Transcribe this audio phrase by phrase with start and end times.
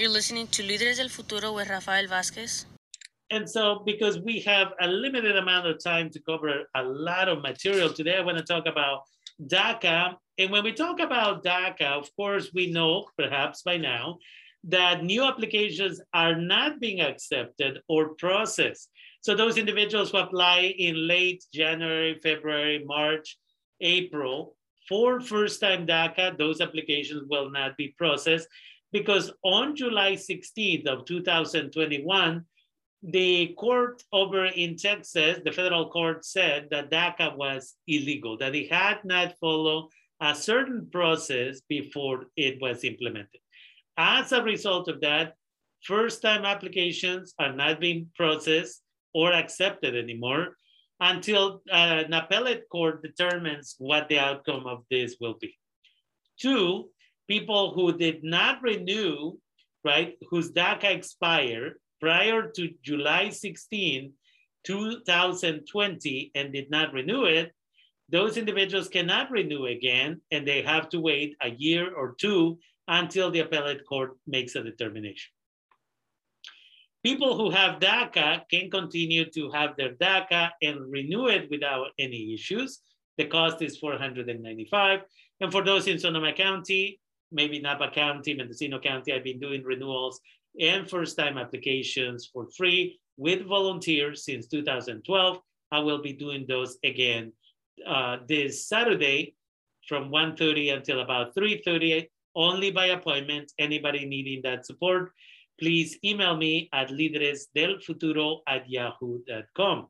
[0.00, 2.64] You're listening to Líderes del Futuro with Rafael Vázquez.
[3.30, 7.42] And so, because we have a limited amount of time to cover a lot of
[7.42, 9.02] material today, I want to talk about
[9.46, 10.14] DACA.
[10.38, 14.16] And when we talk about DACA, of course, we know perhaps by now
[14.64, 18.88] that new applications are not being accepted or processed.
[19.20, 23.36] So those individuals who apply in late January, February, March,
[23.82, 24.56] April
[24.88, 28.48] for first-time DACA, those applications will not be processed
[28.92, 32.44] because on July 16th of 2021,
[33.02, 38.70] the court over in Texas, the federal court said that DACA was illegal, that it
[38.70, 39.88] had not followed
[40.20, 43.40] a certain process before it was implemented.
[43.96, 45.34] As a result of that,
[45.82, 48.82] first time applications are not being processed
[49.14, 50.56] or accepted anymore
[51.00, 55.56] until uh, an appellate court determines what the outcome of this will be.
[56.38, 56.90] Two,
[57.30, 59.38] people who did not renew,
[59.84, 64.12] right, whose DACA expired prior to July 16,
[64.64, 67.52] 2020, and did not renew it,
[68.08, 73.30] those individuals cannot renew again, and they have to wait a year or two until
[73.30, 75.30] the appellate court makes a determination.
[77.04, 82.34] People who have DACA can continue to have their DACA and renew it without any
[82.34, 82.80] issues.
[83.18, 85.00] The cost is 495.
[85.40, 86.98] And for those in Sonoma County,
[87.32, 90.20] maybe Napa County, Mendocino County, I've been doing renewals
[90.58, 95.38] and first time applications for free with volunteers since 2012.
[95.72, 97.32] I will be doing those again
[97.86, 99.34] uh, this Saturday
[99.86, 103.52] from 1.30 until about 3.30, only by appointment.
[103.58, 105.12] Anybody needing that support,
[105.58, 109.86] please email me at líderesdelfuturo at yahoo.com.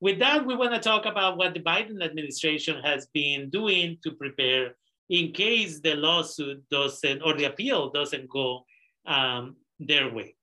[0.00, 4.12] With that, we want to talk about what the Biden administration has been doing to
[4.12, 4.76] prepare
[5.08, 8.64] in case the lawsuit doesn't, or the appeal doesn't go
[9.06, 10.34] um, their way.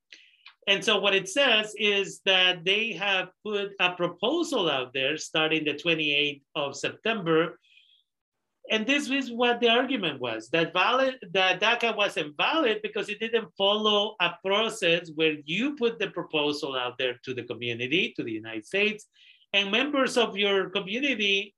[0.68, 5.66] And so what it says is that they have put a proposal out there starting
[5.66, 7.60] the 28th of September.
[8.72, 13.20] And this is what the argument was that valid that DACA was invalid because it
[13.20, 18.24] didn't follow a process where you put the proposal out there to the community, to
[18.24, 19.06] the United States,
[19.52, 21.54] and members of your community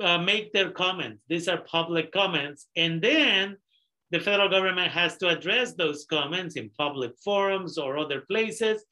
[0.00, 1.22] uh, make their comments.
[1.28, 2.66] These are public comments.
[2.76, 3.56] And then
[4.10, 8.84] the federal government has to address those comments in public forums or other places.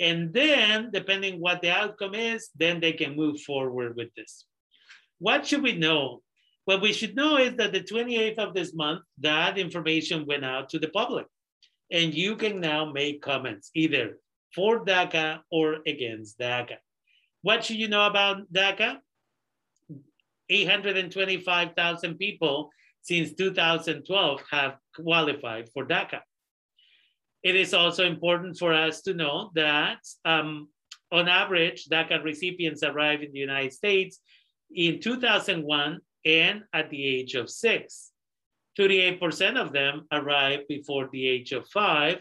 [0.00, 4.44] And then, depending what the outcome is, then they can move forward with this.
[5.18, 6.22] What should we know?
[6.66, 10.68] What we should know is that the 28th of this month, that information went out
[10.70, 11.26] to the public.
[11.90, 14.18] And you can now make comments either
[14.54, 16.76] for DACA or against DACA.
[17.42, 18.98] What should you know about DACA?
[20.50, 22.70] 825,000 people
[23.02, 26.20] since 2012 have qualified for DACA.
[27.42, 30.68] It is also important for us to know that um,
[31.12, 34.20] on average, DACA recipients arrive in the United States
[34.74, 38.10] in 2001 and at the age of six.
[38.78, 42.20] 38% of them arrive before the age of five.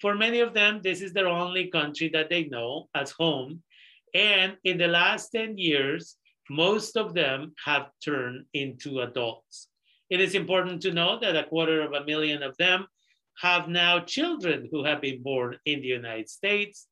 [0.00, 3.62] For many of them, this is their only country that they know as home.
[4.14, 6.16] And in the last 10 years,
[6.50, 9.68] most of them have turned into adults.
[10.10, 12.86] It is important to note that a quarter of a million of them
[13.40, 16.86] have now children who have been born in the United States.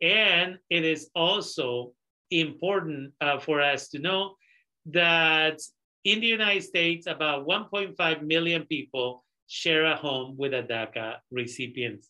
[0.00, 1.92] And it is also
[2.30, 4.34] important uh, for us to know
[4.86, 5.60] that
[6.04, 12.04] in the United States, about 1.5 million people share a home with a DACA recipient.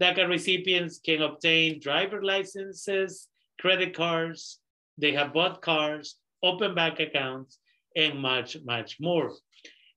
[0.00, 3.28] DACA recipients can obtain driver licenses,
[3.60, 4.60] credit cards,
[4.98, 7.58] they have bought cars, open bank accounts,
[7.96, 9.32] and much, much more.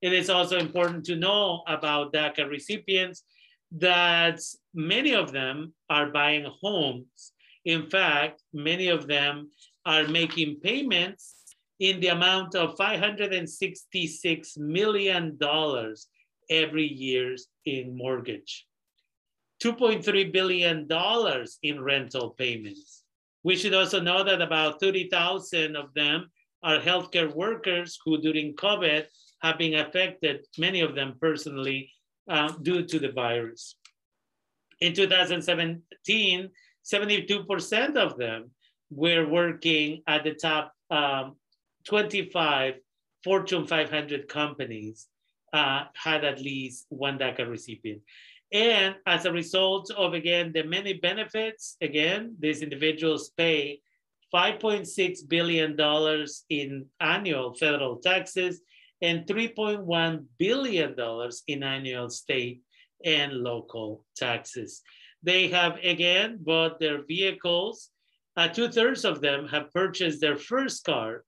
[0.02, 3.24] It is also important to know about DACA recipients
[3.78, 4.40] that
[4.74, 7.34] many of them are buying homes.
[7.66, 9.52] In fact, many of them
[9.86, 11.36] are making payments
[11.80, 15.38] in the amount of $566 million
[16.50, 17.36] every year
[17.66, 18.66] in mortgage,
[19.64, 20.88] $2.3 billion
[21.64, 23.04] in rental payments.
[23.44, 26.30] We should also know that about 30,000 of them
[26.64, 29.06] are healthcare workers who during COVID
[29.42, 31.92] have been affected, many of them personally,
[32.30, 33.76] uh, due to the virus.
[34.82, 36.50] In 2017,
[36.86, 38.52] 72% of them
[38.90, 41.36] were working at the top um,
[41.88, 42.76] 25
[43.24, 45.08] Fortune 500 companies
[45.52, 48.02] uh, had at least one DACA recipient.
[48.52, 53.82] And as a result of, again, the many benefits, again, these individuals pay
[54.34, 55.78] $5.6 billion
[56.50, 58.62] in annual federal taxes
[59.02, 60.96] and $3.1 billion
[61.48, 62.62] in annual state
[63.06, 64.82] and local taxes.
[65.24, 67.90] They have again bought their vehicles.
[68.38, 71.24] Uh, two thirds of them have purchased their first car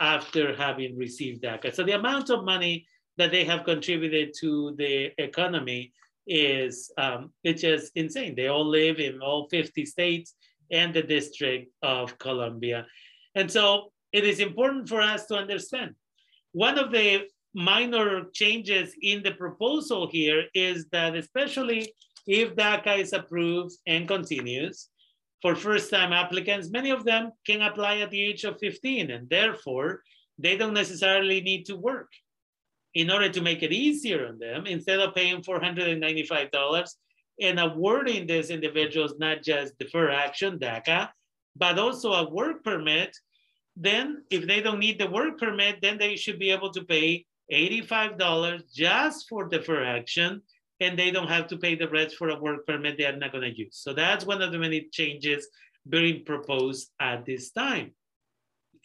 [0.00, 1.74] after having received DACA.
[1.74, 2.86] So the amount of money
[3.16, 5.92] that they have contributed to the economy
[6.26, 8.34] is um, it's just insane.
[8.34, 10.34] They all live in all 50 states
[10.70, 12.86] and the District of Columbia.
[13.34, 15.94] And so it is important for us to understand.
[16.52, 21.92] One of the minor changes in the proposal here is that especially
[22.26, 24.88] if DACA is approved and continues,
[25.42, 30.02] for first-time applicants, many of them can apply at the age of 15 and therefore
[30.38, 32.10] they don't necessarily need to work.
[32.94, 36.90] In order to make it easier on them, instead of paying $495
[37.40, 41.10] and awarding these individuals not just defer action, DACA,
[41.54, 43.16] but also a work permit,
[43.76, 47.26] then if they don't need the work permit, then they should be able to pay
[47.52, 50.42] $85 just for the defer action
[50.80, 53.32] and they don't have to pay the rest for a work permit they are not
[53.32, 53.76] going to use.
[53.76, 55.48] So that's one of the many changes
[55.88, 57.92] being proposed at this time.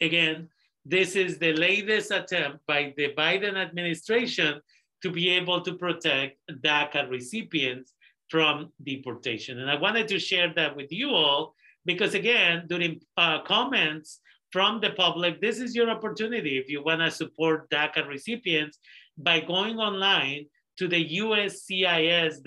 [0.00, 0.48] Again,
[0.84, 4.60] this is the latest attempt by the Biden administration
[5.02, 7.92] to be able to protect DACA recipients
[8.32, 9.58] from deportation.
[9.60, 14.20] And I wanted to share that with you all because again, during uh, comments
[14.50, 18.78] from the public, this is your opportunity if you wanna support DACA recipients
[19.18, 20.46] by going online
[20.78, 22.40] to the uscis.gov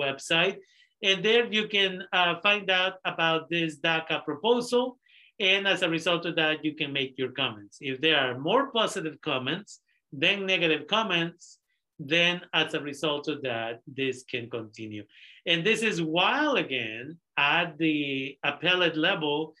[0.04, 0.56] website.
[1.02, 4.96] And there you can uh, find out about this DACA proposal.
[5.38, 7.76] And as a result of that, you can make your comments.
[7.82, 9.80] If there are more positive comments
[10.12, 11.58] than negative comments,
[11.98, 15.04] then as a result of that, this can continue.
[15.46, 19.54] And this is while again, at the appellate level,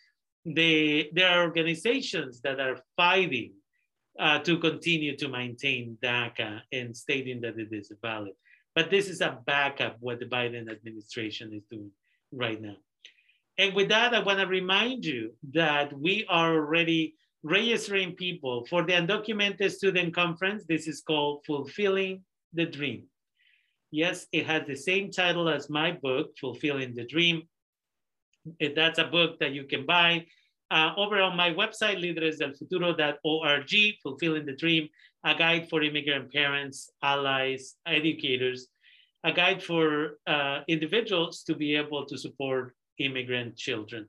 [0.44, 3.52] they, there are organizations that are fighting
[4.18, 8.32] uh, to continue to maintain DACA and stating that it is valid.
[8.74, 11.90] But this is a backup what the Biden administration is doing
[12.32, 12.76] right now.
[13.58, 17.14] And with that, I want to remind you that we are already
[17.46, 20.64] registering people for the undocumented student conference.
[20.68, 22.22] This is called Fulfilling
[22.52, 23.04] the Dream.
[23.90, 27.42] Yes, it has the same title as my book, Fulfilling the Dream
[28.74, 30.26] that's a book that you can buy.
[30.70, 33.72] Uh, over on my website, lideresdelfuturo.org,
[34.02, 34.88] Fulfilling the Dream,
[35.24, 38.68] a guide for immigrant parents, allies, educators,
[39.24, 44.08] a guide for uh, individuals to be able to support immigrant children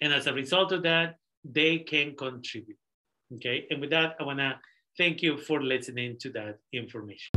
[0.00, 2.78] And as a result of that, they can contribute.
[3.34, 3.66] Okay.
[3.70, 4.58] And with that, I want to
[4.96, 7.30] Thank you for listening to that information.